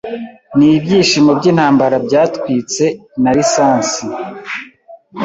[0.57, 2.85] nibyishimo byintambara byatwitse
[3.21, 4.03] nalisansi